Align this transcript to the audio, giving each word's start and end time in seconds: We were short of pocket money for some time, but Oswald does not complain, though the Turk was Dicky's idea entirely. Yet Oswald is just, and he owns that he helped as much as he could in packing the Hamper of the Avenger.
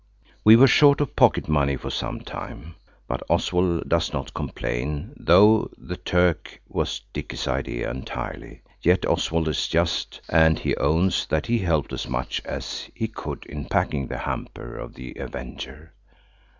We 0.43 0.55
were 0.55 0.65
short 0.65 0.99
of 0.99 1.15
pocket 1.15 1.47
money 1.47 1.75
for 1.77 1.91
some 1.91 2.21
time, 2.21 2.73
but 3.07 3.21
Oswald 3.29 3.87
does 3.87 4.11
not 4.11 4.33
complain, 4.33 5.13
though 5.15 5.69
the 5.77 5.95
Turk 5.95 6.59
was 6.67 7.01
Dicky's 7.13 7.47
idea 7.47 7.91
entirely. 7.91 8.63
Yet 8.81 9.05
Oswald 9.05 9.47
is 9.47 9.67
just, 9.67 10.19
and 10.27 10.57
he 10.57 10.75
owns 10.77 11.27
that 11.27 11.45
he 11.45 11.59
helped 11.59 11.93
as 11.93 12.07
much 12.07 12.41
as 12.45 12.89
he 12.95 13.07
could 13.07 13.45
in 13.45 13.65
packing 13.65 14.07
the 14.07 14.17
Hamper 14.17 14.75
of 14.75 14.95
the 14.95 15.13
Avenger. 15.17 15.93